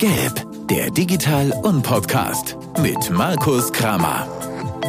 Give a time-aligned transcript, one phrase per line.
[0.00, 4.26] Gelb, der Digital- und Podcast mit Markus Kramer.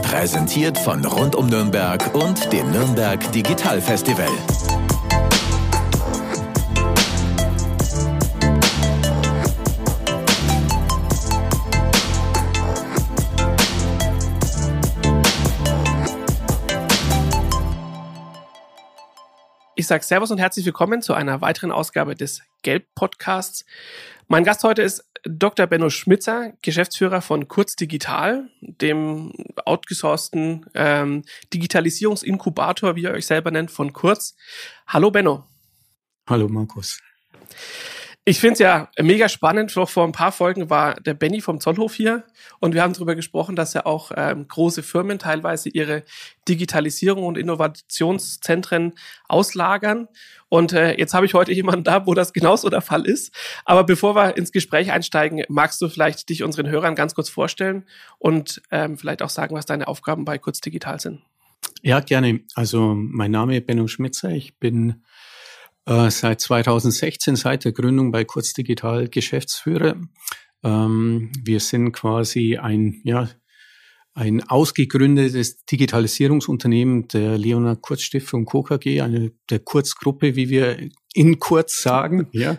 [0.04, 4.30] Präsentiert von Rund um Nürnberg und dem Nürnberg Digital Festival.
[19.76, 23.66] Ich sage Servus und herzlich willkommen zu einer weiteren Ausgabe des Gelb-Podcasts.
[24.32, 25.68] Mein Gast heute ist Dr.
[25.68, 29.34] Benno Schmitzer, Geschäftsführer von Kurz Digital, dem
[29.66, 34.38] outgesourcten ähm, Digitalisierungsinkubator, wie ihr euch selber nennt, von Kurz.
[34.88, 35.44] Hallo Benno.
[36.30, 37.02] Hallo Markus.
[38.24, 39.72] Ich finde es ja mega spannend.
[39.72, 42.24] Vor, vor ein paar Folgen war der Benny vom Zollhof hier
[42.60, 46.04] und wir haben darüber gesprochen, dass ja auch ähm, große Firmen teilweise ihre
[46.48, 48.94] Digitalisierung und Innovationszentren
[49.28, 50.08] auslagern.
[50.50, 53.34] Und äh, jetzt habe ich heute jemanden da, wo das genauso der Fall ist.
[53.66, 57.86] Aber bevor wir ins Gespräch einsteigen, magst du vielleicht dich unseren Hörern ganz kurz vorstellen
[58.20, 61.22] und ähm, vielleicht auch sagen, was deine Aufgaben bei Kurz Digital sind?
[61.82, 62.42] Ja, gerne.
[62.54, 64.30] Also mein Name ist Benno Schmitzer.
[64.30, 65.02] Ich bin
[65.86, 69.96] äh, seit 2016, seit der Gründung bei Kurz Digital Geschäftsführer.
[70.64, 73.30] Ähm, wir sind quasi ein, ja,
[74.14, 78.64] ein ausgegründetes Digitalisierungsunternehmen der Leonard Kurz Stiftung Co.
[78.64, 82.58] KG, eine der Kurzgruppe, wie wir in Kurz sagen, ja,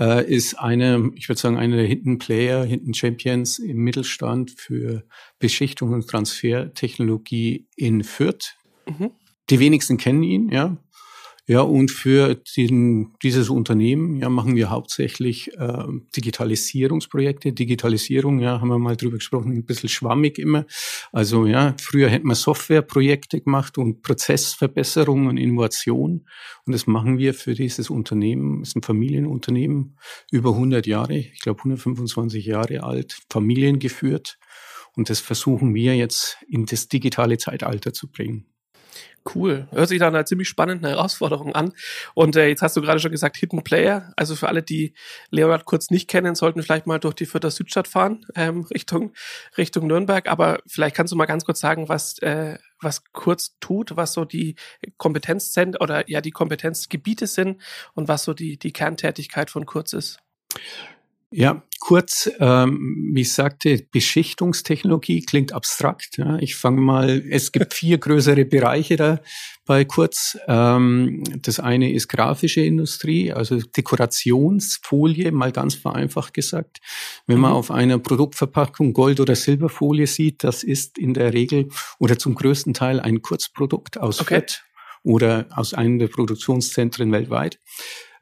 [0.00, 5.04] äh, ist eine, ich würde sagen, eine der Hidden Player, Hidden Champions im Mittelstand für
[5.38, 8.56] Beschichtung und Transfertechnologie in Fürth.
[8.86, 9.12] Mhm.
[9.48, 10.76] Die wenigsten kennen ihn, ja.
[11.50, 15.82] Ja, und für den, dieses Unternehmen ja, machen wir hauptsächlich äh,
[16.16, 17.52] Digitalisierungsprojekte.
[17.52, 20.64] Digitalisierung, ja, haben wir mal drüber gesprochen, ein bisschen schwammig immer.
[21.10, 26.24] Also ja, früher hätten wir Softwareprojekte gemacht und Prozessverbesserung und Innovation.
[26.66, 28.62] Und das machen wir für dieses Unternehmen.
[28.62, 29.98] Es ist ein Familienunternehmen,
[30.30, 34.38] über 100 Jahre, ich glaube 125 Jahre alt, familiengeführt.
[34.94, 38.49] Und das versuchen wir jetzt in das digitale Zeitalter zu bringen.
[39.34, 39.68] Cool.
[39.70, 41.72] Hört sich da einer ziemlich spannenden Herausforderung an.
[42.14, 44.12] Und äh, jetzt hast du gerade schon gesagt, Hidden Player.
[44.16, 44.94] Also für alle, die
[45.30, 49.12] Leonard kurz nicht kennen, sollten vielleicht mal durch die Fürther Südstadt fahren, ähm, Richtung,
[49.58, 50.26] Richtung Nürnberg.
[50.26, 54.24] Aber vielleicht kannst du mal ganz kurz sagen, was, äh, was Kurz tut, was so
[54.24, 54.56] die
[54.96, 57.60] Kompetenzzentren oder ja die Kompetenzgebiete sind
[57.92, 60.18] und was so die, die Kerntätigkeit von Kurz ist.
[61.32, 66.18] Ja, kurz, ähm, wie ich sagte, Beschichtungstechnologie klingt abstrakt.
[66.18, 66.38] Ja.
[66.38, 69.20] Ich fange mal, es gibt vier größere Bereiche da
[69.64, 70.36] bei Kurz.
[70.48, 76.80] Ähm, das eine ist grafische Industrie, also Dekorationsfolie, mal ganz vereinfacht gesagt.
[77.28, 77.56] Wenn man mhm.
[77.56, 81.68] auf einer Produktverpackung Gold- oder Silberfolie sieht, das ist in der Regel
[82.00, 84.34] oder zum größten Teil ein Kurzprodukt aus okay.
[84.34, 84.64] Fett
[85.04, 87.60] oder aus einem der Produktionszentren weltweit.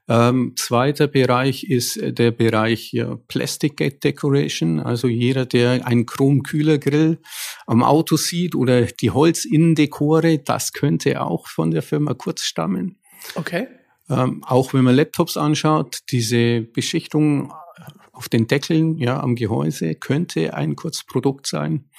[0.08, 4.80] Ähm, zweiter Bereich ist äh, der Bereich ja, Plastic Gate Decoration.
[4.80, 7.19] Also jeder, der einen Chromkühlergrill
[7.66, 12.98] am Auto sieht oder die Holzinnendekore, das könnte auch von der Firma Kurz stammen.
[13.34, 13.69] Okay.
[14.08, 17.52] Ähm, auch wenn man Laptops anschaut, diese Beschichtung
[18.12, 21.90] auf den Deckeln, ja, am Gehäuse könnte ein Kurzprodukt sein.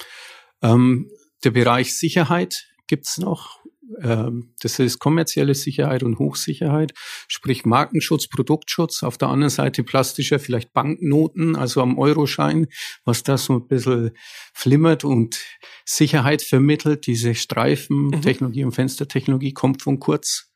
[0.62, 1.10] Ähm,
[1.44, 3.59] der Bereich Sicherheit gibt's noch.
[4.00, 6.92] Ähm, das ist kommerzielle Sicherheit und Hochsicherheit,
[7.28, 9.02] sprich Markenschutz, Produktschutz.
[9.02, 12.66] Auf der anderen Seite plastischer, vielleicht Banknoten, also am Euroschein,
[13.04, 14.10] was da so ein bisschen
[14.54, 15.40] flimmert und
[15.84, 17.06] Sicherheit vermittelt.
[17.06, 18.68] Diese Streifentechnologie mhm.
[18.68, 20.49] und Fenstertechnologie kommt von kurz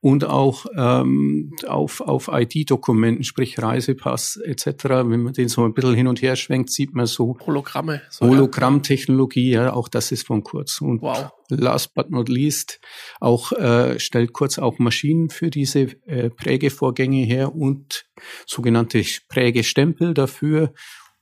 [0.00, 4.84] und auch ähm, auf, auf ID-Dokumenten, sprich Reisepass etc.
[4.84, 8.02] Wenn man den so ein bisschen hin und her schwenkt, sieht man so Hologramme.
[8.10, 10.80] So, Hologrammtechnologie, ja, auch das ist von Kurz.
[10.80, 11.30] Und wow.
[11.48, 12.80] last but not least,
[13.20, 18.06] auch äh, stellt Kurz auch Maschinen für diese äh, Prägevorgänge her und
[18.46, 20.72] sogenannte Prägestempel dafür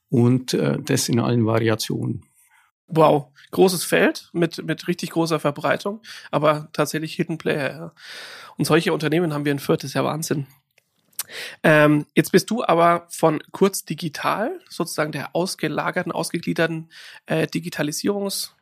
[0.08, 2.22] und äh, das in allen Variationen.
[2.86, 7.70] Wow, großes Feld mit, mit richtig großer Verbreitung, aber tatsächlich Hidden Player.
[7.70, 7.92] Ja.
[8.56, 10.46] Und solche Unternehmen haben wir in Fürth, das ist ja Wahnsinn.
[11.62, 16.90] Ähm, jetzt bist du aber von Kurz Digital, sozusagen der ausgelagerten, ausgegliederten
[17.26, 18.54] äh, Digitalisierungsbude.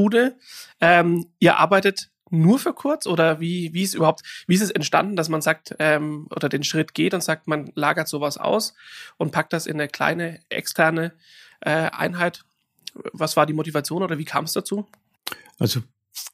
[0.00, 0.30] Äh,
[0.80, 5.16] ähm, ihr arbeitet nur für Kurz oder wie, wie ist überhaupt, wie ist es entstanden,
[5.16, 8.74] dass man sagt ähm, oder den Schritt geht und sagt, man lagert sowas aus
[9.18, 11.12] und packt das in eine kleine externe
[11.60, 12.44] äh, Einheit?
[13.12, 14.86] Was war die Motivation oder wie kam es dazu?
[15.58, 15.80] Also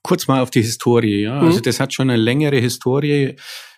[0.03, 1.23] kurz mal auf die Historie.
[1.23, 1.49] Ja, also mhm.
[1.49, 3.37] also das hat schon eine längere Historie.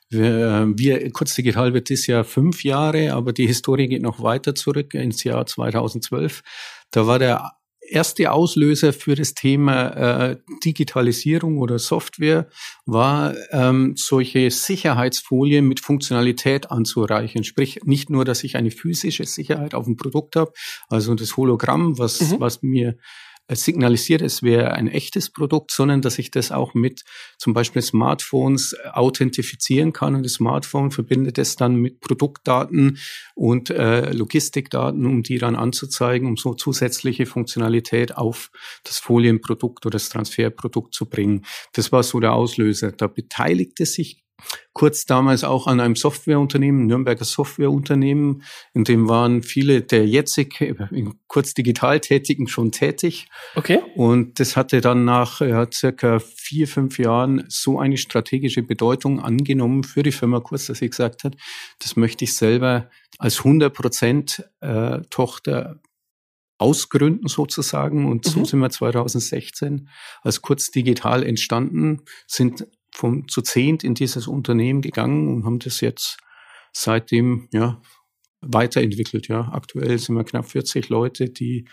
[0.08, 4.54] Wir, wir kurz digital wird das Jahr fünf Jahre, aber die Historie geht noch weiter
[4.54, 6.42] zurück ins Jahr 2012.
[6.90, 7.52] Da war der
[7.90, 9.88] erste Auslöser für das Thema
[10.30, 12.48] äh, Digitalisierung oder Software
[12.86, 17.44] war, ähm, solche Sicherheitsfolien mit Funktionalität anzureichen.
[17.44, 20.52] Sprich, nicht nur, dass ich eine physische Sicherheit auf dem Produkt habe,
[20.88, 22.40] also das Hologramm, was, mhm.
[22.40, 22.96] was mir
[23.54, 27.04] signalisiert, es wäre ein echtes Produkt, sondern dass ich das auch mit
[27.38, 32.98] zum Beispiel Smartphones authentifizieren kann und das Smartphone verbindet es dann mit Produktdaten
[33.34, 38.50] und äh, Logistikdaten, um die dann anzuzeigen, um so zusätzliche Funktionalität auf
[38.84, 41.44] das Folienprodukt oder das Transferprodukt zu bringen.
[41.72, 42.92] Das war so der Auslöser.
[42.92, 44.24] Da beteiligte sich
[44.72, 48.42] kurz damals auch an einem Softwareunternehmen, Nürnberger Softwareunternehmen,
[48.72, 50.54] in dem waren viele der jetzig
[51.26, 53.28] kurz digital Tätigen schon tätig.
[53.56, 53.80] Okay.
[53.94, 59.84] Und das hatte dann nach ja, circa vier, fünf Jahren so eine strategische Bedeutung angenommen
[59.84, 61.36] für die Firma Kurz, dass sie gesagt hat,
[61.78, 62.88] das möchte ich selber
[63.18, 65.80] als 100 Prozent äh, Tochter
[66.60, 68.06] ausgründen sozusagen.
[68.06, 68.44] Und so mhm.
[68.44, 69.88] sind wir 2016
[70.22, 72.66] als Kurz Digital entstanden, sind
[73.00, 76.18] vom zu zehnt in dieses Unternehmen gegangen und haben das jetzt
[76.72, 77.80] seitdem ja
[78.42, 79.28] weiterentwickelt.
[79.28, 81.66] Ja, aktuell sind wir knapp 40 Leute, die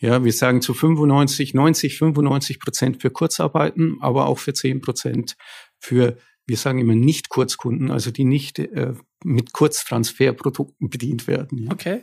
[0.00, 5.36] ja, wir sagen zu 95, 90, 95 Prozent für Kurzarbeiten, aber auch für 10 Prozent
[5.80, 6.16] für,
[6.46, 8.94] wir sagen immer nicht Kurzkunden, also die nicht äh,
[9.24, 11.64] mit Kurztransferprodukten bedient werden.
[11.64, 11.72] Ja.
[11.72, 12.02] Okay.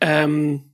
[0.00, 0.72] Ähm,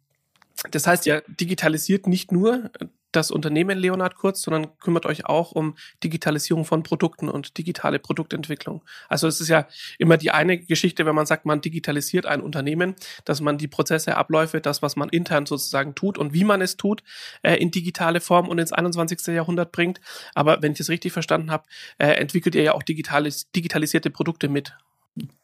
[0.71, 2.71] das heißt, ihr digitalisiert nicht nur
[3.12, 8.82] das Unternehmen Leonhard Kurz, sondern kümmert euch auch um Digitalisierung von Produkten und digitale Produktentwicklung.
[9.09, 9.69] Also es ist ja
[9.99, 12.94] immer die eine Geschichte, wenn man sagt, man digitalisiert ein Unternehmen,
[13.25, 16.76] dass man die Prozesse, Abläufe, das, was man intern sozusagen tut und wie man es
[16.76, 17.03] tut,
[17.43, 19.35] äh, in digitale Form und ins 21.
[19.35, 20.00] Jahrhundert bringt.
[20.35, 21.65] Aber wenn ich das richtig verstanden habe,
[21.99, 24.75] äh, entwickelt ihr ja auch digitalis digitalisierte Produkte mit.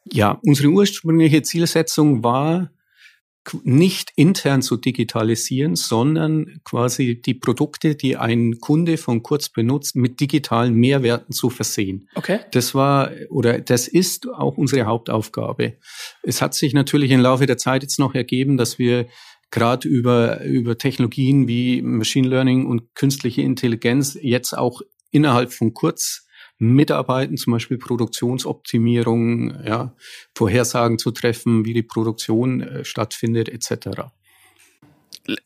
[0.05, 2.71] Ja, unsere ursprüngliche Zielsetzung war,
[3.63, 10.21] nicht intern zu digitalisieren, sondern quasi die Produkte, die ein Kunde von Kurz benutzt, mit
[10.21, 12.09] digitalen Mehrwerten zu versehen.
[12.15, 12.41] Okay.
[12.53, 15.75] Das war oder das ist auch unsere Hauptaufgabe.
[16.23, 19.07] Es hat sich natürlich im Laufe der Zeit jetzt noch ergeben, dass wir
[19.51, 26.28] gerade über, über Technologien wie Machine Learning und künstliche Intelligenz jetzt auch innerhalb von Kurz
[26.59, 29.95] mitarbeiten, zum Beispiel Produktionsoptimierung, ja,
[30.35, 34.11] Vorhersagen zu treffen, wie die Produktion äh, stattfindet, etc.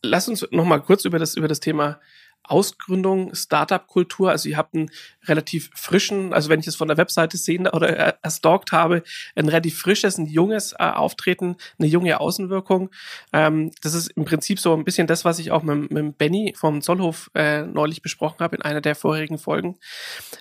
[0.03, 2.01] Lass uns noch mal kurz über das über das Thema
[2.45, 4.31] Ausgründung, Startup-Kultur.
[4.31, 4.91] Also ihr habt einen
[5.25, 7.89] relativ frischen, also wenn ich es von der Webseite sehen oder
[8.23, 9.03] erstalkt habe,
[9.37, 12.91] ein relativ frisches, ein junges äh, Auftreten, eine junge Außenwirkung.
[13.33, 16.55] Ähm, das ist im Prinzip so ein bisschen das, was ich auch mit, mit Benny
[16.57, 19.79] vom Zollhof äh, neulich besprochen habe in einer der vorherigen Folgen,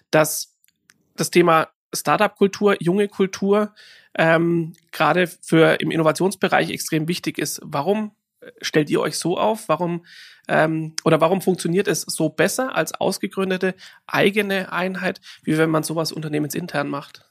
[0.10, 0.56] dass
[1.16, 3.74] das Thema Startup-Kultur, junge Kultur,
[4.18, 7.62] ähm, gerade für im Innovationsbereich extrem wichtig ist.
[7.64, 8.12] Warum
[8.42, 9.68] äh, stellt ihr euch so auf?
[9.68, 10.06] Warum
[10.48, 13.76] ähm, oder warum funktioniert es so besser als ausgegründete
[14.08, 17.26] eigene Einheit, wie wenn man sowas unternehmensintern macht?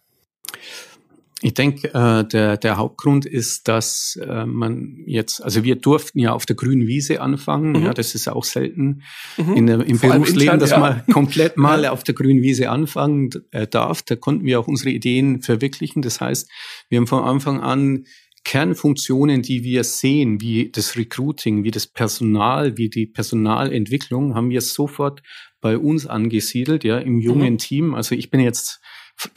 [1.43, 6.33] Ich denke, äh, der, der Hauptgrund ist, dass äh, man jetzt, also wir durften ja
[6.33, 7.73] auf der grünen Wiese anfangen.
[7.73, 7.87] Mhm.
[7.87, 9.03] Ja, das ist auch selten
[9.39, 9.55] mhm.
[9.55, 10.79] in der, im Vor Berufsleben, dass ja.
[10.79, 14.03] man komplett mal auf der grünen Wiese anfangen äh, darf.
[14.03, 16.03] Da konnten wir auch unsere Ideen verwirklichen.
[16.03, 16.51] Das heißt,
[16.91, 18.05] wir haben von Anfang an
[18.45, 24.61] Kernfunktionen, die wir sehen, wie das Recruiting, wie das Personal, wie die Personalentwicklung, haben wir
[24.61, 25.23] sofort
[25.61, 27.59] bei uns angesiedelt, ja, im jungen mhm.
[27.59, 27.95] Team.
[27.95, 28.81] Also ich bin jetzt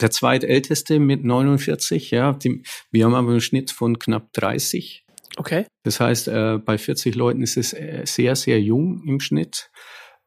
[0.00, 2.32] der zweitälteste mit 49, ja.
[2.32, 5.04] Die, wir haben aber einen Schnitt von knapp 30.
[5.36, 5.66] Okay.
[5.82, 9.70] Das heißt, äh, bei 40 Leuten ist es äh, sehr, sehr jung im Schnitt.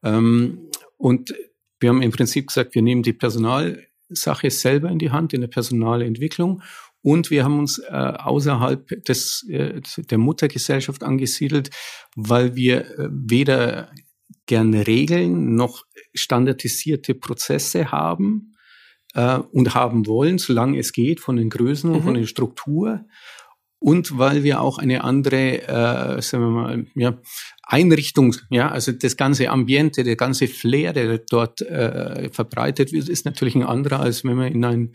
[0.04, 1.34] Ähm, und
[1.80, 5.48] wir haben im Prinzip gesagt, wir nehmen die Personalsache selber in die Hand, in der
[5.48, 6.62] Personalentwicklung.
[7.02, 11.70] Und wir haben uns äh, außerhalb des, äh, der Muttergesellschaft angesiedelt,
[12.16, 13.92] weil wir äh, weder
[14.46, 15.84] gerne Regeln noch
[16.14, 18.57] standardisierte Prozesse haben
[19.14, 22.04] äh, und haben wollen, solange es geht, von den Größen und mhm.
[22.04, 23.06] von der Struktur.
[23.80, 27.20] Und weil wir auch eine andere, äh, sagen wir mal, ja,
[27.62, 33.26] Einrichtung, ja, also das ganze Ambiente, der ganze Flair, der dort äh, verbreitet wird, ist
[33.26, 34.94] natürlich ein anderer, als wenn man in ein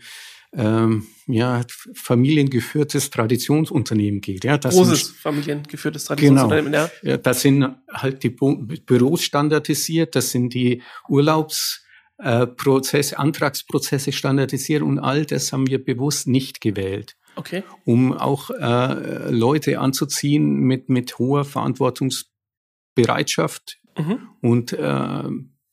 [0.55, 1.61] ähm, ja,
[1.95, 4.43] familiengeführtes Traditionsunternehmen geht.
[4.43, 7.11] Ja, das Großes sind, familiengeführtes Traditionsunternehmen, genau, ja.
[7.11, 7.17] ja.
[7.17, 11.82] Das sind halt die Büros standardisiert, das sind die Urlaubs-
[12.17, 17.17] äh, Prozesse, Antragsprozesse standardisieren und all das haben wir bewusst nicht gewählt.
[17.35, 17.63] Okay.
[17.85, 24.29] Um auch äh, Leute anzuziehen mit, mit hoher Verantwortungsbereitschaft mhm.
[24.41, 25.23] und äh,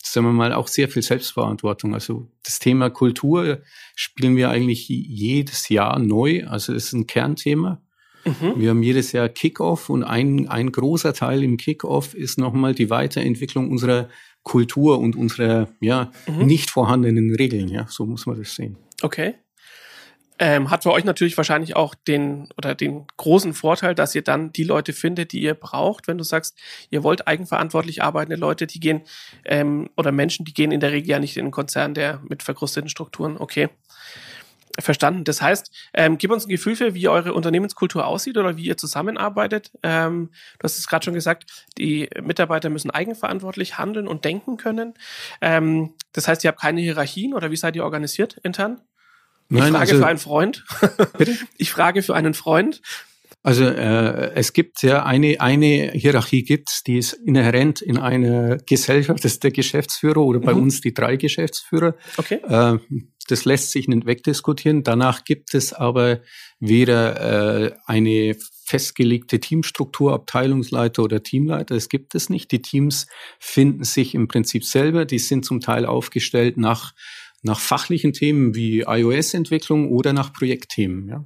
[0.03, 1.95] sagen wir mal auch sehr viel Selbstverantwortung.
[1.95, 3.63] Also das Thema Kultur
[3.95, 6.47] spielen wir eigentlich jedes Jahr neu.
[6.47, 7.83] Also es ist ein Kernthema.
[8.25, 8.55] Mhm.
[8.57, 12.91] Wir haben jedes Jahr Kickoff und ein, ein großer Teil im Kickoff ist nochmal die
[12.91, 14.09] Weiterentwicklung unserer
[14.43, 16.47] Kultur und unserer ja, mhm.
[16.47, 17.69] nicht vorhandenen Regeln.
[17.69, 18.77] Ja, so muss man das sehen.
[19.03, 19.35] Okay.
[20.43, 24.53] Ähm, hat für euch natürlich wahrscheinlich auch den oder den großen Vorteil, dass ihr dann
[24.53, 26.09] die Leute findet, die ihr braucht.
[26.09, 26.59] Wenn du sagst,
[26.89, 29.03] ihr wollt eigenverantwortlich arbeitende Leute, die gehen
[29.45, 32.43] ähm, oder Menschen, die gehen in der Regel ja nicht in einen Konzern, der mit
[32.43, 33.37] verkrusteten Strukturen.
[33.37, 33.69] Okay.
[34.79, 35.25] Verstanden.
[35.25, 38.77] Das heißt, ähm, gib uns ein Gefühl für, wie eure Unternehmenskultur aussieht oder wie ihr
[38.77, 39.73] zusammenarbeitet.
[39.83, 44.95] Ähm, du hast es gerade schon gesagt, die Mitarbeiter müssen eigenverantwortlich handeln und denken können.
[45.41, 48.81] Ähm, das heißt, ihr habt keine Hierarchien oder wie seid ihr organisiert intern?
[49.49, 50.65] Ich Nein, frage also, für einen Freund.
[51.19, 51.37] Bitte?
[51.57, 52.81] Ich frage für einen Freund.
[53.43, 59.25] Also äh, es gibt ja eine eine Hierarchie gibt, die ist inhärent in einer Gesellschaft,
[59.25, 60.65] das ist der Geschäftsführer oder bei mhm.
[60.65, 61.95] uns die drei Geschäftsführer.
[62.19, 62.41] Okay.
[62.47, 62.79] Äh,
[63.29, 64.83] das lässt sich nicht wegdiskutieren.
[64.83, 66.21] Danach gibt es aber
[66.59, 71.75] weder äh, eine festgelegte Teamstruktur, Abteilungsleiter oder Teamleiter.
[71.75, 72.51] Das gibt es nicht.
[72.53, 73.07] Die Teams
[73.39, 75.07] finden sich im Prinzip selber.
[75.07, 76.93] Die sind zum Teil aufgestellt nach
[77.43, 81.09] nach fachlichen Themen wie iOS-Entwicklung oder nach Projektthemen.
[81.09, 81.25] Ja.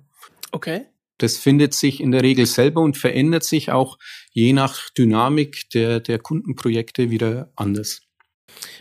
[0.52, 0.86] Okay.
[1.18, 3.98] Das findet sich in der Regel selber und verändert sich auch
[4.32, 8.00] je nach Dynamik der, der Kundenprojekte wieder anders.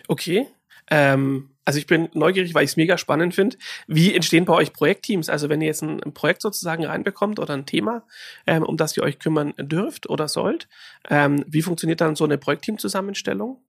[0.08, 0.48] Okay.
[0.90, 3.58] Ähm, also ich bin neugierig, weil ich es mega spannend finde.
[3.88, 5.30] Wie entstehen bei euch Projektteams?
[5.30, 8.04] Also wenn ihr jetzt ein, ein Projekt sozusagen reinbekommt oder ein Thema,
[8.46, 10.68] ähm, um das ihr euch kümmern dürft oder sollt,
[11.10, 13.62] ähm, wie funktioniert dann so eine Projektteam-Zusammenstellung?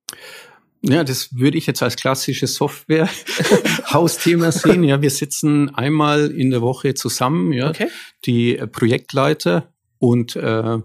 [0.87, 4.85] Ja, das würde ich jetzt als klassisches Software-Hausthema sehen.
[4.85, 7.89] Ja, wir sitzen einmal in der Woche zusammen, ja, okay.
[8.27, 10.79] die Projektleiter und äh,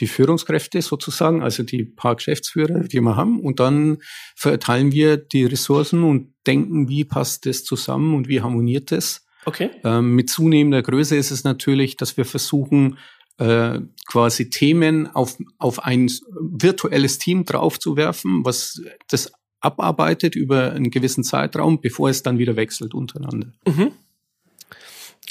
[0.00, 3.98] die Führungskräfte sozusagen, also die paar Geschäftsführer, die wir haben, und dann
[4.36, 9.26] verteilen wir die Ressourcen und denken, wie passt das zusammen und wie harmoniert das.
[9.46, 9.70] Okay.
[9.82, 12.98] Ähm, mit zunehmender Größe ist es natürlich, dass wir versuchen,
[13.38, 21.24] äh, quasi Themen auf, auf ein virtuelles Team draufzuwerfen, was das abarbeitet über einen gewissen
[21.24, 23.52] Zeitraum, bevor es dann wieder wechselt untereinander.
[23.66, 23.92] Mhm.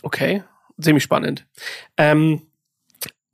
[0.03, 0.43] Okay,
[0.79, 1.47] ziemlich spannend.
[1.97, 2.41] Ähm,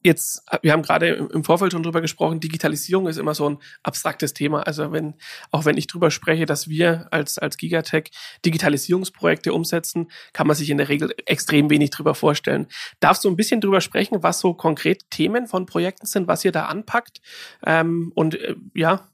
[0.04, 4.34] jetzt, wir haben gerade im Vorfeld schon drüber gesprochen, Digitalisierung ist immer so ein abstraktes
[4.34, 4.62] Thema.
[4.64, 5.16] Also wenn,
[5.52, 8.12] auch wenn ich drüber spreche, dass wir als, als Gigatech
[8.46, 12.68] Digitalisierungsprojekte umsetzen, kann man sich in der Regel extrem wenig drüber vorstellen.
[13.00, 16.52] Darfst du ein bisschen drüber sprechen, was so konkret Themen von Projekten sind, was ihr
[16.52, 17.22] da anpackt?
[17.66, 19.10] Ähm, und äh, ja,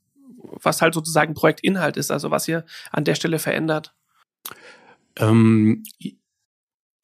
[0.62, 3.94] was halt sozusagen Projektinhalt ist, also was ihr an der Stelle verändert?
[5.18, 5.84] Ähm,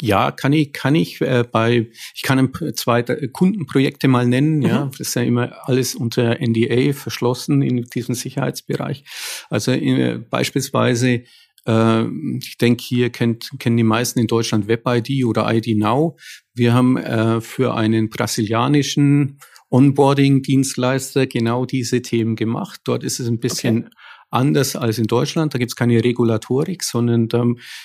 [0.01, 4.65] ja, kann ich, kann ich äh, bei, ich kann zwei Kundenprojekte mal nennen, mhm.
[4.65, 9.05] ja, das ist ja immer alles unter NDA verschlossen in diesem Sicherheitsbereich.
[9.49, 11.23] Also äh, beispielsweise,
[11.65, 12.03] äh,
[12.39, 16.17] ich denke, hier kennt, kennen die meisten in Deutschland WebID oder ID Now.
[16.53, 19.39] Wir haben äh, für einen brasilianischen
[19.69, 22.81] Onboarding-Dienstleister genau diese Themen gemacht.
[22.83, 23.89] Dort ist es ein bisschen okay.
[24.29, 25.53] anders als in Deutschland.
[25.53, 27.43] Da gibt es keine Regulatorik, sondern da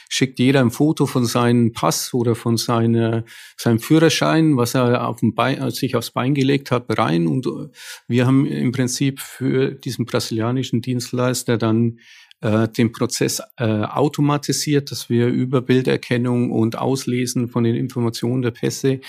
[0.09, 3.25] schickt jeder ein Foto von seinem Pass oder von seiner,
[3.57, 7.27] seinem Führerschein, was er auf dem Bein, äh, sich aufs Bein gelegt hat, rein.
[7.27, 7.69] Und äh,
[8.09, 11.99] wir haben im Prinzip für diesen brasilianischen Dienstleister dann
[12.43, 18.51] äh, den Prozess äh, automatisiert, dass wir über Bilderkennung und Auslesen von den Informationen der
[18.51, 19.01] Pässe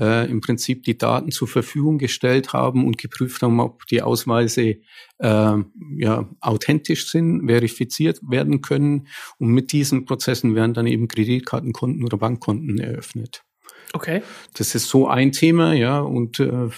[0.00, 4.76] äh, im Prinzip die Daten zur Verfügung gestellt haben und geprüft haben, ob die Ausweise
[5.18, 5.56] äh,
[5.96, 9.08] ja, authentisch sind, verifiziert werden können.
[9.38, 13.44] Und mit diesen Prozessen werden dann eben Kreditkartenkonten oder Bankkonten eröffnet.
[13.92, 14.22] Okay.
[14.54, 16.68] Das ist so ein Thema, ja, und äh,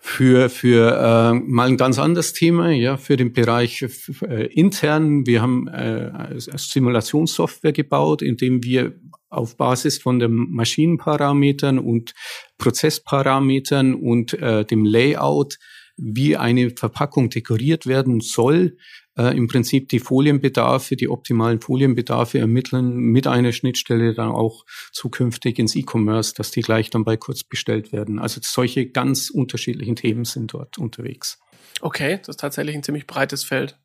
[0.00, 3.84] für für äh, mal ein ganz anderes Thema, ja, für den Bereich
[4.22, 5.26] äh, intern.
[5.26, 8.94] Wir haben äh, Simulationssoftware gebaut, in dem wir
[9.28, 12.14] auf Basis von den Maschinenparametern und
[12.58, 15.58] Prozessparametern und äh, dem Layout,
[15.96, 18.76] wie eine Verpackung dekoriert werden soll,
[19.18, 25.58] äh, im Prinzip die Folienbedarfe, die optimalen Folienbedarfe ermitteln, mit einer Schnittstelle dann auch zukünftig
[25.58, 28.18] ins E-Commerce, dass die gleich dann bei kurz bestellt werden.
[28.18, 31.40] Also solche ganz unterschiedlichen Themen sind dort unterwegs.
[31.80, 33.76] Okay, das ist tatsächlich ein ziemlich breites Feld.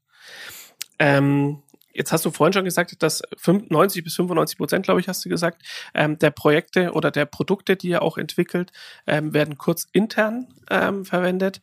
[1.00, 5.24] Ähm, Jetzt hast du vorhin schon gesagt, dass 90 bis 95 Prozent, glaube ich, hast
[5.24, 5.62] du gesagt,
[5.94, 8.72] ähm, der Projekte oder der Produkte, die ihr auch entwickelt,
[9.06, 11.62] ähm, werden kurz intern ähm, verwendet.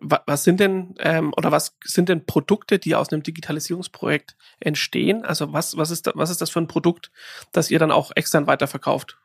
[0.00, 5.24] Was, was sind denn ähm, oder was sind denn Produkte, die aus einem Digitalisierungsprojekt entstehen?
[5.24, 7.10] Also was was ist da, was ist das für ein Produkt,
[7.52, 9.16] das ihr dann auch extern weiterverkauft?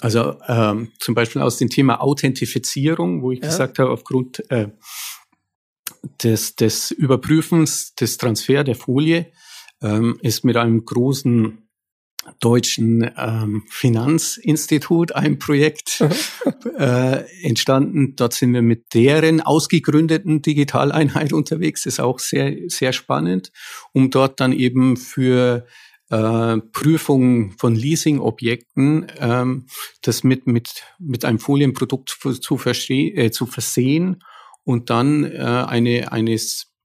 [0.00, 3.46] Also ähm, zum Beispiel aus dem Thema Authentifizierung, wo ich ja.
[3.46, 4.68] gesagt habe, aufgrund äh,
[6.22, 9.32] des, des Überprüfens des Transfer der Folie
[9.82, 11.68] ähm, ist mit einem großen
[12.40, 16.04] Deutschen ähm, Finanzinstitut ein Projekt
[16.78, 18.16] äh, entstanden.
[18.16, 21.86] Dort sind wir mit deren ausgegründeten Digitaleinheit unterwegs.
[21.86, 23.52] ist auch sehr, sehr spannend,
[23.92, 25.66] um dort dann eben für
[26.10, 29.66] äh, Prüfung von Leasing-Objekten ähm,
[30.02, 32.08] das mit, mit, mit einem Folienprodukt
[32.40, 34.22] zu, äh, zu versehen
[34.64, 36.36] und dann äh, eine, eine,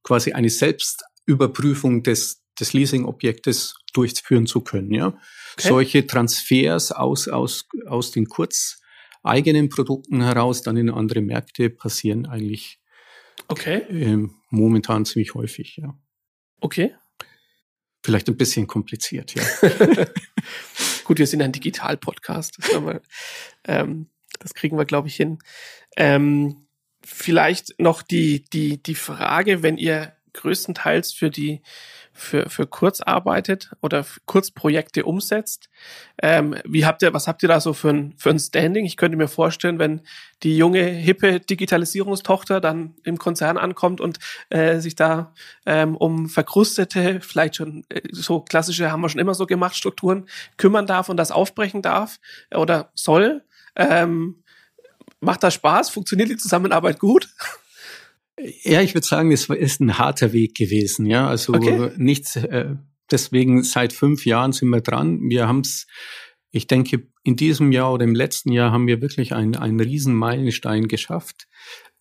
[0.03, 4.93] quasi eine Selbstüberprüfung des, des Leasing-Objektes durchführen zu können.
[4.93, 5.07] Ja?
[5.07, 5.67] Okay.
[5.67, 8.81] Solche Transfers aus, aus, aus den kurz
[9.23, 12.79] eigenen Produkten heraus dann in andere Märkte passieren eigentlich
[13.47, 13.77] okay.
[13.89, 15.77] äh, momentan ziemlich häufig.
[15.77, 15.97] Ja.
[16.59, 16.93] Okay.
[18.03, 19.43] Vielleicht ein bisschen kompliziert, ja.
[21.05, 22.57] Gut, wir sind ein Digital-Podcast.
[22.59, 23.01] Das,
[23.65, 25.39] ähm, das kriegen wir, glaube ich, hin.
[25.95, 26.67] Ähm,
[27.03, 31.61] vielleicht noch die, die, die Frage, wenn ihr größtenteils für die
[32.13, 35.69] für, für Kurz arbeitet oder Kurzprojekte umsetzt.
[36.21, 38.85] Ähm, wie habt ihr, was habt ihr da so für ein, für ein Standing?
[38.85, 40.01] Ich könnte mir vorstellen, wenn
[40.43, 45.33] die junge, hippe Digitalisierungstochter dann im Konzern ankommt und äh, sich da
[45.65, 50.27] ähm, um verkrustete, vielleicht schon äh, so klassische, haben wir schon immer so gemacht, Strukturen
[50.57, 52.19] kümmern darf und das aufbrechen darf
[52.53, 53.43] oder soll.
[53.75, 54.43] Ähm,
[55.19, 55.89] macht das Spaß?
[55.89, 57.27] Funktioniert die Zusammenarbeit gut?
[58.63, 61.05] Ja, ich würde sagen, es ist ein harter Weg gewesen.
[61.05, 61.91] Ja, also okay.
[61.97, 62.35] nichts.
[62.35, 62.75] Äh,
[63.09, 65.29] deswegen seit fünf Jahren sind wir dran.
[65.29, 65.87] Wir haben es,
[66.51, 70.15] ich denke, in diesem Jahr oder im letzten Jahr haben wir wirklich einen, einen riesen
[70.15, 71.47] Meilenstein geschafft.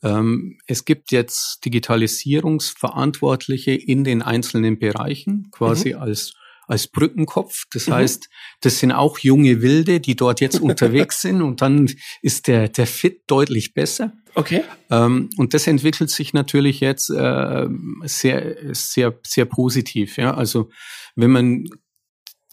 [0.02, 6.00] Ähm, es gibt jetzt Digitalisierungsverantwortliche in den einzelnen Bereichen, quasi mhm.
[6.00, 6.34] als
[6.66, 7.64] als Brückenkopf.
[7.72, 7.94] Das mhm.
[7.94, 8.28] heißt,
[8.60, 11.92] das sind auch junge Wilde, die dort jetzt unterwegs sind und dann
[12.22, 14.12] ist der, der Fit deutlich besser.
[14.34, 14.62] Okay.
[14.90, 17.66] Ähm, und das entwickelt sich natürlich jetzt äh,
[18.04, 20.16] sehr, sehr, sehr positiv.
[20.16, 20.70] Ja, also
[21.16, 21.66] wenn man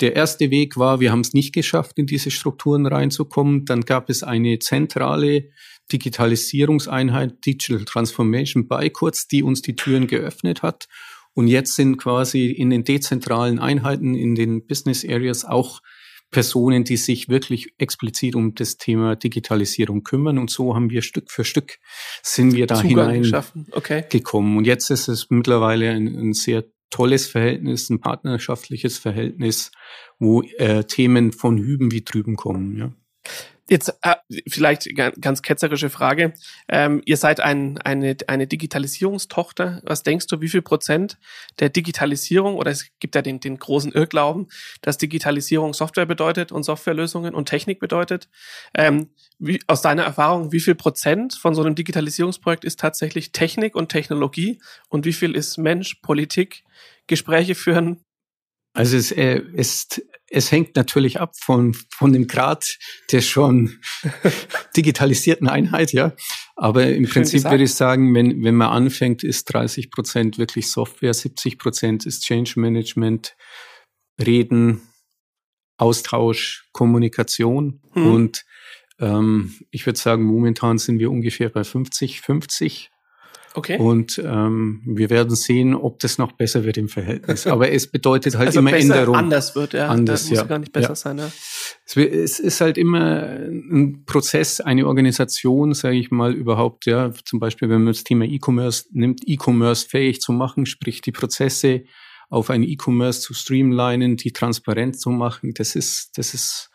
[0.01, 3.65] der erste Weg war, wir haben es nicht geschafft, in diese Strukturen reinzukommen.
[3.65, 5.49] Dann gab es eine zentrale
[5.91, 10.87] Digitalisierungseinheit, Digital Transformation by Kurz, die uns die Türen geöffnet hat.
[11.33, 15.81] Und jetzt sind quasi in den dezentralen Einheiten, in den Business Areas auch
[16.31, 20.37] Personen, die sich wirklich explizit um das Thema Digitalisierung kümmern.
[20.37, 21.79] Und so haben wir Stück für Stück
[22.21, 23.67] sind wir da hineingekommen.
[23.71, 24.57] Okay.
[24.57, 29.71] Und jetzt ist es mittlerweile ein, ein, sehr tolles Verhältnis, ein partnerschaftliches Verhältnis,
[30.19, 32.77] wo äh, Themen von hüben wie drüben kommen.
[32.77, 32.91] Ja.
[33.69, 34.15] Jetzt äh,
[34.47, 34.89] vielleicht
[35.21, 36.33] ganz ketzerische Frage.
[36.67, 39.81] Ähm, ihr seid ein, eine, eine Digitalisierungstochter.
[39.83, 41.19] Was denkst du, wie viel Prozent
[41.59, 44.47] der Digitalisierung, oder es gibt ja den, den großen Irrglauben,
[44.81, 48.27] dass Digitalisierung Software bedeutet und Softwarelösungen und Technik bedeutet.
[48.73, 53.75] Ähm, wie, aus deiner Erfahrung, wie viel Prozent von so einem Digitalisierungsprojekt ist tatsächlich Technik
[53.75, 56.63] und Technologie und wie viel ist Mensch, Politik,
[57.05, 58.03] Gespräche führen,
[58.73, 62.77] also es äh, ist, es hängt natürlich ab von, von dem Grad
[63.11, 63.79] der schon
[64.75, 66.13] digitalisierten Einheit, ja.
[66.55, 67.53] Aber im Schön Prinzip gesagt.
[67.53, 72.25] würde ich sagen, wenn, wenn man anfängt, ist 30 Prozent wirklich Software, 70 Prozent ist
[72.25, 73.35] Change Management,
[74.19, 74.81] Reden,
[75.77, 77.81] Austausch, Kommunikation.
[77.93, 78.05] Hm.
[78.05, 78.45] Und
[78.99, 82.91] ähm, ich würde sagen, momentan sind wir ungefähr bei 50, 50.
[83.55, 83.77] Okay.
[83.77, 87.47] Und ähm, wir werden sehen, ob das noch besser wird im Verhältnis.
[87.47, 89.15] Aber es bedeutet halt also immer Änderung.
[89.15, 89.87] Anders wird, ja.
[89.87, 90.45] Anders, das muss ja.
[90.45, 90.95] gar nicht besser ja.
[90.95, 91.31] sein, ja.
[91.85, 97.39] Es, es ist halt immer ein Prozess, eine Organisation, sage ich mal, überhaupt, ja, zum
[97.39, 101.83] Beispiel, wenn man das Thema E-Commerce nimmt, E-Commerce fähig zu machen, sprich die Prozesse
[102.29, 106.69] auf ein E-Commerce zu streamlinen, die transparent zu machen, das ist, das ist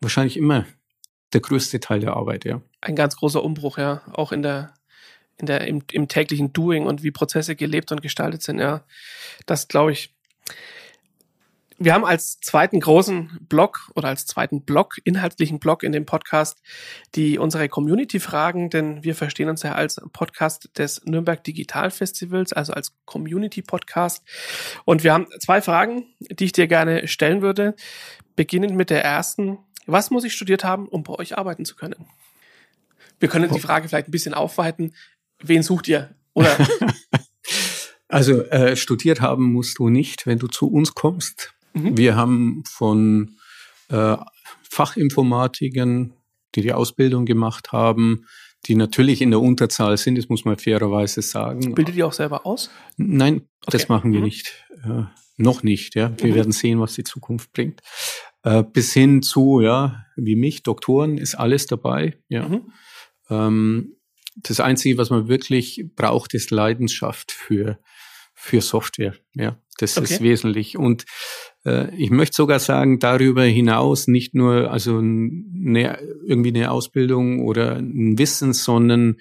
[0.00, 0.66] wahrscheinlich immer
[1.32, 2.60] der größte Teil der Arbeit, ja.
[2.80, 4.74] Ein ganz großer Umbruch, ja, auch in der
[5.38, 8.58] in der, im, im täglichen Doing und wie Prozesse gelebt und gestaltet sind.
[8.58, 8.84] Ja,
[9.46, 10.14] das glaube ich.
[11.80, 16.60] Wir haben als zweiten großen Block oder als zweiten Block, inhaltlichen Block in dem Podcast,
[17.14, 22.72] die unsere Community-Fragen, denn wir verstehen uns ja als Podcast des Nürnberg Digital Festivals, also
[22.72, 24.24] als Community-Podcast.
[24.86, 27.76] Und wir haben zwei Fragen, die ich dir gerne stellen würde.
[28.34, 29.58] Beginnend mit der ersten.
[29.86, 32.08] Was muss ich studiert haben, um bei euch arbeiten zu können?
[33.20, 34.94] Wir können die Frage vielleicht ein bisschen aufweiten
[35.42, 36.14] wen sucht ihr?
[36.34, 36.56] Oder?
[38.08, 41.54] also äh, studiert haben musst du nicht, wenn du zu uns kommst.
[41.74, 41.96] Mhm.
[41.96, 43.36] Wir haben von
[43.88, 44.16] äh,
[44.70, 46.12] Fachinformatikern,
[46.54, 48.26] die die Ausbildung gemacht haben,
[48.66, 51.74] die natürlich in der Unterzahl sind, das muss man fairerweise sagen.
[51.74, 52.70] Bildet ihr auch selber aus?
[52.96, 53.70] Nein, okay.
[53.70, 54.24] das machen wir mhm.
[54.24, 54.64] nicht.
[54.84, 55.04] Äh,
[55.36, 56.12] noch nicht, ja.
[56.18, 56.34] Wir mhm.
[56.34, 57.80] werden sehen, was die Zukunft bringt.
[58.42, 62.48] Äh, bis hin zu, ja, wie mich, Doktoren, ist alles dabei, ja.
[62.48, 62.72] Mhm.
[63.30, 63.94] Ähm,
[64.42, 67.78] das Einzige, was man wirklich braucht, ist Leidenschaft für,
[68.34, 69.14] für Software.
[69.34, 70.12] Ja, das okay.
[70.12, 70.76] ist wesentlich.
[70.76, 71.04] Und
[71.64, 77.76] äh, ich möchte sogar sagen, darüber hinaus nicht nur also eine, irgendwie eine Ausbildung oder
[77.76, 79.16] ein Wissen, sondern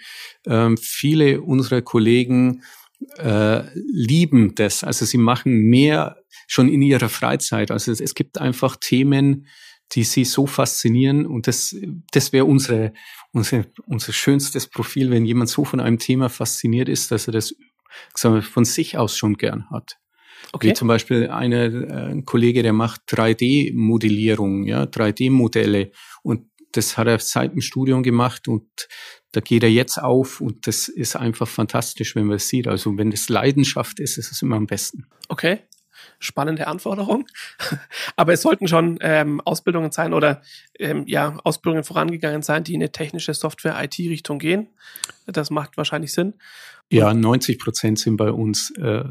[0.45, 2.63] ähm, viele unserer Kollegen
[3.17, 4.83] äh, lieben das.
[4.83, 7.71] Also sie machen mehr schon in ihrer Freizeit.
[7.71, 9.47] Also es, es gibt einfach Themen,
[9.93, 11.75] die sie so faszinieren und das,
[12.11, 12.93] das wäre unsere,
[13.31, 17.55] unsere, unser schönstes Profil, wenn jemand so von einem Thema fasziniert ist, dass er das
[18.13, 19.97] sagen wir, von sich aus schon gern hat.
[20.53, 20.69] Okay.
[20.69, 27.07] Wie zum Beispiel eine, äh, ein Kollege, der macht 3D-Modellierung, ja, 3D-Modelle und das hat
[27.07, 28.67] er seit dem Studium gemacht und
[29.31, 32.67] da geht er jetzt auf und das ist einfach fantastisch, wenn man es sieht.
[32.67, 35.07] Also wenn das Leidenschaft ist, ist es immer am besten.
[35.27, 35.59] Okay
[36.19, 37.25] spannende Anforderung.
[38.15, 40.41] Aber es sollten schon ähm, Ausbildungen sein oder
[40.79, 44.67] ähm, ja, Ausbildungen vorangegangen sein, die in eine technische Software-IT-Richtung gehen.
[45.25, 46.33] Das macht wahrscheinlich Sinn.
[46.89, 49.03] Ja, 90 Prozent sind bei uns äh,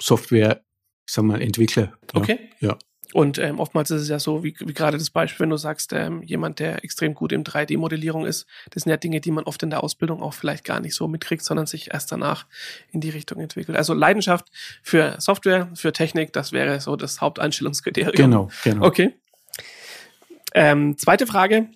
[0.00, 0.62] Software,
[1.06, 1.98] ich sag mal, Entwickler.
[2.14, 2.20] Ja.
[2.20, 2.38] Okay.
[2.60, 2.78] Ja.
[3.14, 5.92] Und ähm, oftmals ist es ja so, wie, wie gerade das Beispiel, wenn du sagst,
[5.94, 9.62] ähm, jemand, der extrem gut im 3D-Modellierung ist, das sind ja Dinge, die man oft
[9.62, 12.46] in der Ausbildung auch vielleicht gar nicht so mitkriegt, sondern sich erst danach
[12.92, 13.78] in die Richtung entwickelt.
[13.78, 14.48] Also Leidenschaft
[14.82, 18.14] für Software, für Technik, das wäre so das Haupteinstellungskriterium.
[18.14, 18.84] Genau, genau.
[18.84, 19.14] Okay.
[20.54, 21.68] Ähm, zweite Frage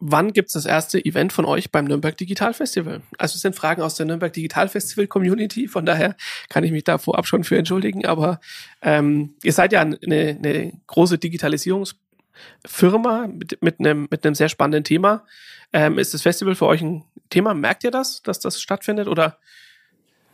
[0.00, 3.02] wann gibt's das erste Event von euch beim Nürnberg Digital Festival?
[3.18, 6.16] Also es sind Fragen aus der Nürnberg Digital Festival Community, von daher
[6.48, 8.40] kann ich mich da vorab schon für entschuldigen, aber
[8.82, 14.84] ähm, ihr seid ja eine, eine große Digitalisierungsfirma mit, mit, einem, mit einem sehr spannenden
[14.84, 15.24] Thema.
[15.72, 17.54] Ähm, ist das Festival für euch ein Thema?
[17.54, 19.38] Merkt ihr das, dass das stattfindet oder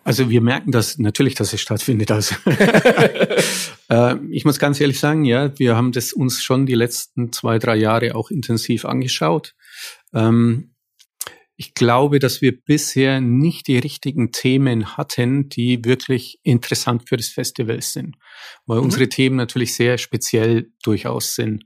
[0.06, 2.12] also wir merken das natürlich, dass es stattfindet.
[2.12, 2.36] Also
[3.90, 7.58] äh, ich muss ganz ehrlich sagen, ja, wir haben das uns schon die letzten zwei,
[7.58, 9.56] drei Jahre auch intensiv angeschaut.
[10.14, 10.76] Ähm,
[11.56, 17.30] ich glaube, dass wir bisher nicht die richtigen Themen hatten, die wirklich interessant für das
[17.30, 18.14] Festival sind,
[18.64, 18.84] weil mhm.
[18.84, 21.64] unsere Themen natürlich sehr speziell durchaus sind.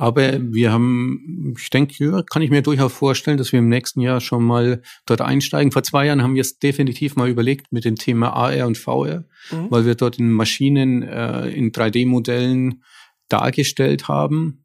[0.00, 4.00] Aber wir haben, ich denke, ja, kann ich mir durchaus vorstellen, dass wir im nächsten
[4.00, 5.72] Jahr schon mal dort einsteigen.
[5.72, 9.24] Vor zwei Jahren haben wir es definitiv mal überlegt mit dem Thema AR und VR,
[9.50, 9.66] mhm.
[9.70, 12.82] weil wir dort in Maschinen äh, in 3D-Modellen
[13.28, 14.64] dargestellt haben.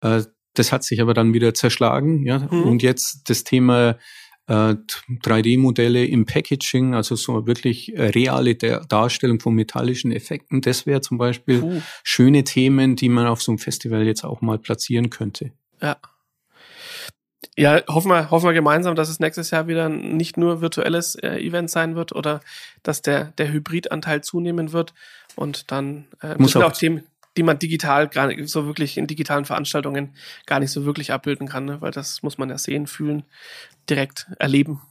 [0.00, 0.22] Äh,
[0.54, 2.40] das hat sich aber dann wieder zerschlagen, ja.
[2.50, 2.64] Mhm.
[2.64, 3.96] Und jetzt das Thema
[4.48, 4.74] äh,
[5.22, 10.62] 3D-Modelle im Packaging, also so wirklich äh, reale Darstellung von metallischen Effekten.
[10.62, 11.82] Das wäre zum Beispiel Puh.
[12.02, 15.52] schöne Themen, die man auf so einem Festival jetzt auch mal platzieren könnte.
[15.80, 15.96] Ja.
[17.56, 21.38] Ja, hoffen wir, hoffen wir gemeinsam, dass es nächstes Jahr wieder nicht nur virtuelles äh,
[21.38, 22.40] Event sein wird oder
[22.82, 24.94] dass der, der Hybridanteil zunehmen wird
[25.34, 27.04] und dann äh, Muss auch, auch Themen,
[27.38, 30.10] die man digital gar nicht so wirklich in digitalen Veranstaltungen
[30.44, 31.80] gar nicht so wirklich abbilden kann, ne?
[31.80, 33.22] weil das muss man ja sehen, fühlen,
[33.88, 34.82] direkt erleben.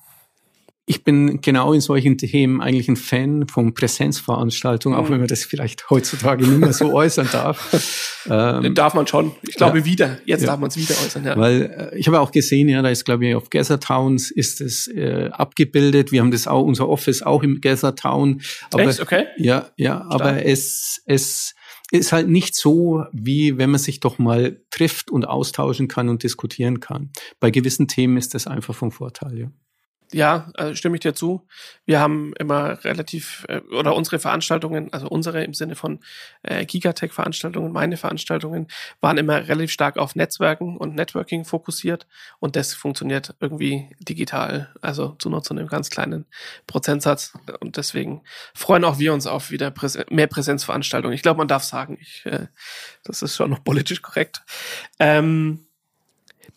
[0.90, 5.04] Ich bin genau in solchen Themen eigentlich ein Fan von Präsenzveranstaltungen, mhm.
[5.04, 8.24] auch wenn man das vielleicht heutzutage nicht mehr so äußern darf.
[8.30, 9.34] ähm, darf man schon.
[9.42, 9.86] Ich glaube ja.
[9.86, 10.18] wieder.
[10.24, 10.48] Jetzt ja.
[10.48, 11.26] darf man es wieder äußern.
[11.26, 11.36] Ja.
[11.36, 14.62] Weil äh, ich habe auch gesehen, ja, da ist glaube ich auf Gather Towns ist
[14.62, 16.14] es äh, abgebildet.
[16.14, 18.42] Wir haben das auch unser Office auch im Gather Town.
[18.72, 19.02] Aber, Echt?
[19.02, 19.26] Okay.
[19.36, 20.06] Ja, ja.
[20.06, 20.22] Stark.
[20.22, 21.54] Aber es es
[21.92, 26.24] ist halt nicht so, wie wenn man sich doch mal trifft und austauschen kann und
[26.24, 27.12] diskutieren kann.
[27.40, 29.52] Bei gewissen Themen ist das einfach vom Vorteil, ja.
[30.14, 31.46] Ja, äh, stimme ich dir zu.
[31.86, 36.00] Wir haben immer relativ, äh, oder unsere Veranstaltungen, also unsere im Sinne von
[36.44, 38.68] äh, Gigatech-Veranstaltungen, meine Veranstaltungen,
[39.02, 42.08] waren immer relativ stark auf Netzwerken und Networking fokussiert
[42.40, 46.26] und das funktioniert irgendwie digital, also zu nur zu einem ganz kleinen
[46.68, 48.24] Prozentsatz und deswegen
[48.56, 51.16] freuen auch wir uns auf wieder Präse mehr Präsenzveranstaltungen.
[51.16, 52.48] Ich glaube, man darf sagen, ich, äh,
[53.04, 54.42] das ist schon noch politisch korrekt.
[55.00, 55.67] Ähm,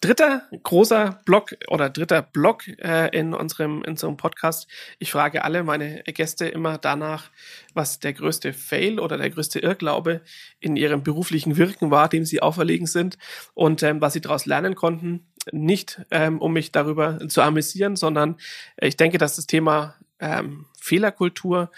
[0.01, 4.69] Dritter großer Block oder dritter Block äh, in unserem in unserem Podcast.
[4.99, 7.31] Ich frage alle meine Gäste immer danach,
[7.75, 10.23] was der größte Fail oder der größte Irrglaube
[10.61, 13.19] in ihrem beruflichen Wirken war, dem sie auferlegen sind
[13.55, 15.27] und ähm, was sie daraus lernen konnten.
[15.53, 18.37] Nicht ähm, um mich darüber zu amüsieren, sondern
[18.77, 21.71] äh, ich denke, dass das Thema ähm, Fehlerkultur,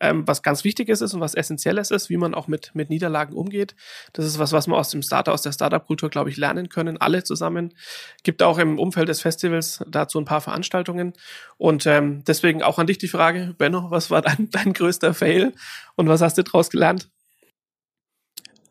[0.00, 3.34] ähm, was ganz Wichtiges ist und was Essentielles ist, wie man auch mit, mit Niederlagen
[3.34, 3.74] umgeht.
[4.12, 6.96] Das ist was, was wir aus dem Startup, aus der Startup-Kultur, glaube ich, lernen können,
[6.98, 7.74] alle zusammen.
[8.22, 11.12] Gibt auch im Umfeld des Festivals dazu ein paar Veranstaltungen.
[11.58, 15.52] Und ähm, deswegen auch an dich die Frage, Benno, was war dein, dein größter Fail
[15.94, 17.10] und was hast du daraus gelernt?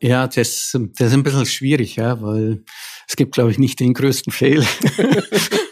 [0.02, 2.64] Ja, das, das ist ein bisschen schwierig, ja, weil
[3.08, 4.62] es gibt, glaube ich, nicht den größten Fail.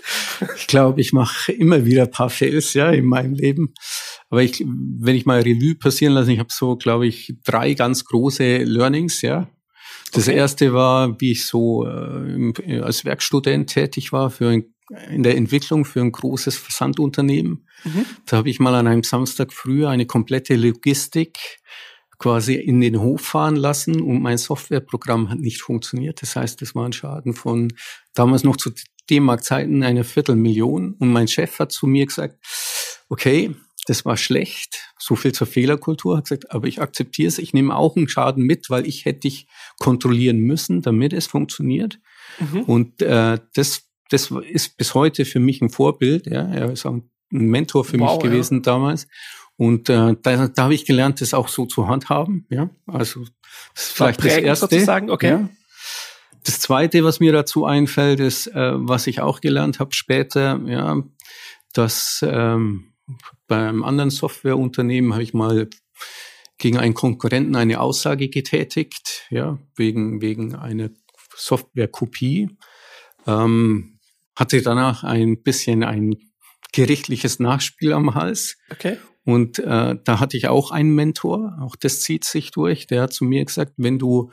[0.56, 3.74] ich glaube, ich mache immer wieder ein paar Fails ja in meinem Leben.
[4.30, 8.04] Aber ich, wenn ich mal Revue passieren lasse, ich habe so, glaube ich, drei ganz
[8.04, 9.48] große Learnings, ja.
[10.12, 10.36] Das okay.
[10.36, 14.74] erste war, wie ich so äh, als Werkstudent tätig war für ein
[15.10, 17.66] in der Entwicklung für ein großes Versandunternehmen.
[17.84, 18.04] Mhm.
[18.26, 21.38] Da habe ich mal an einem Samstag früh eine komplette Logistik
[22.18, 26.22] quasi in den Hof fahren lassen und mein Softwareprogramm hat nicht funktioniert.
[26.22, 27.72] Das heißt, es war ein Schaden von
[28.14, 28.70] damals noch zu
[29.10, 30.94] D-Mark-Zeiten eine Viertelmillion.
[30.98, 32.38] Und mein Chef hat zu mir gesagt,
[33.08, 33.54] okay,
[33.86, 37.76] das war schlecht, so viel zur Fehlerkultur, hat gesagt, aber ich akzeptiere es, ich nehme
[37.76, 39.46] auch einen Schaden mit, weil ich hätte dich
[39.78, 41.98] kontrollieren müssen, damit es funktioniert.
[42.38, 42.62] Mhm.
[42.62, 46.26] Und äh, das, das ist bis heute für mich ein Vorbild.
[46.26, 46.48] Ja.
[46.48, 48.62] Er ist auch ein Mentor für wow, mich gewesen ja.
[48.62, 49.06] damals.
[49.56, 52.46] Und äh, da, da habe ich gelernt, das auch so zu handhaben.
[52.50, 53.24] Ja, also
[53.74, 54.66] das ist vielleicht das erste.
[54.66, 55.28] Sozusagen, okay.
[55.28, 55.48] Ja.
[56.44, 61.02] Das zweite, was mir dazu einfällt, ist, äh, was ich auch gelernt habe später, ja,
[61.72, 62.92] dass ähm,
[63.46, 65.68] beim anderen Softwareunternehmen habe ich mal
[66.58, 70.90] gegen einen Konkurrenten eine Aussage getätigt, ja, wegen, wegen einer
[71.34, 72.50] Softwarekopie.
[73.26, 73.98] Ähm,
[74.36, 76.16] hatte danach ein bisschen ein
[76.72, 78.56] gerichtliches Nachspiel am Hals.
[78.70, 78.98] Okay.
[79.24, 83.12] Und äh, da hatte ich auch einen Mentor, auch das zieht sich durch, der hat
[83.14, 84.30] zu mir gesagt, wenn du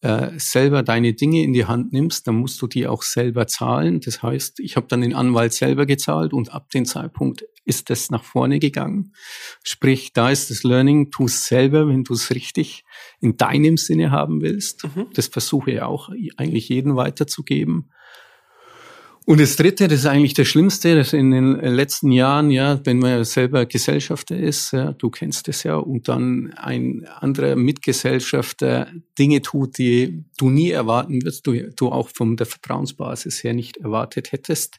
[0.00, 4.00] äh, selber deine Dinge in die Hand nimmst, dann musst du die auch selber zahlen.
[4.00, 8.10] Das heißt, ich habe dann den Anwalt selber gezahlt und ab dem Zeitpunkt ist das
[8.10, 9.12] nach vorne gegangen.
[9.62, 12.84] Sprich, da ist das Learning, tu es selber, wenn du es richtig
[13.20, 14.84] in deinem Sinne haben willst.
[14.84, 15.08] Mhm.
[15.14, 17.90] Das versuche ich auch eigentlich jeden weiterzugeben.
[19.28, 22.98] Und das Dritte, das ist eigentlich das Schlimmste, das in den letzten Jahren, ja, wenn
[22.98, 29.42] man selber Gesellschafter ist, ja, du kennst es ja, und dann ein anderer Mitgesellschafter Dinge
[29.42, 34.32] tut, die du nie erwarten wirst, du, du auch von der Vertrauensbasis her nicht erwartet
[34.32, 34.78] hättest.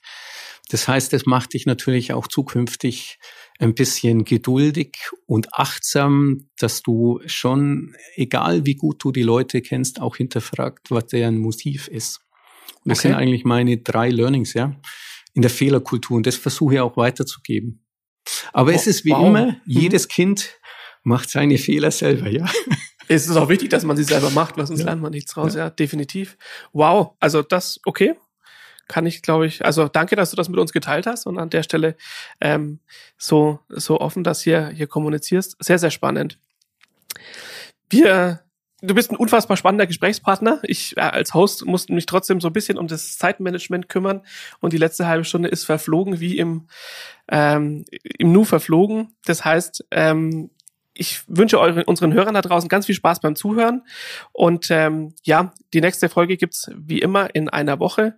[0.69, 3.19] Das heißt, es macht dich natürlich auch zukünftig
[3.59, 10.01] ein bisschen geduldig und achtsam, dass du schon, egal wie gut du die Leute kennst,
[10.01, 12.21] auch hinterfragt, was deren Motiv ist.
[12.89, 13.09] Das okay.
[13.09, 14.75] sind eigentlich meine drei Learnings, ja,
[15.33, 16.17] in der Fehlerkultur.
[16.17, 17.85] Und das versuche ich auch weiterzugeben.
[18.53, 19.27] Aber oh, es ist wie wow.
[19.27, 19.61] immer, mhm.
[19.65, 20.07] jedes.
[20.07, 20.59] Kind
[21.03, 22.45] macht seine Fehler selber, ja.
[23.11, 24.85] Es ist auch wichtig, dass man sie selber macht, weil sonst ja.
[24.85, 25.63] lernt man nichts raus, ja.
[25.63, 26.37] ja, definitiv.
[26.73, 28.13] Wow, also das, okay,
[28.87, 31.49] kann ich, glaube ich, also danke, dass du das mit uns geteilt hast und an
[31.49, 31.95] der Stelle
[32.39, 32.79] ähm,
[33.17, 35.55] so, so offen das hier, hier kommunizierst.
[35.59, 36.37] Sehr, sehr spannend.
[37.89, 38.41] Wir
[38.81, 40.59] du bist ein unfassbar spannender Gesprächspartner.
[40.63, 44.21] Ich äh, als Host musste mich trotzdem so ein bisschen um das Zeitmanagement kümmern
[44.59, 46.67] und die letzte halbe Stunde ist verflogen wie im
[47.31, 49.13] ähm, im Nu verflogen.
[49.25, 50.49] Das heißt, ähm,
[50.99, 53.83] ich wünsche euren, unseren Hörern da draußen ganz viel Spaß beim Zuhören.
[54.33, 58.15] Und ähm, ja, die nächste Folge gibt's wie immer in einer Woche.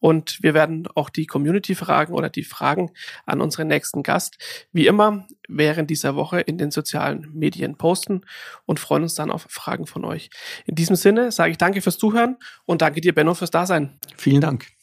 [0.00, 2.90] Und wir werden auch die Community-Fragen oder die Fragen
[3.24, 4.36] an unseren nächsten Gast
[4.70, 8.20] wie immer während dieser Woche in den sozialen Medien posten
[8.66, 10.28] und freuen uns dann auf Fragen von euch.
[10.66, 13.98] In diesem Sinne sage ich danke fürs Zuhören und danke dir, Benno, fürs Dasein.
[14.16, 14.66] Vielen Dank.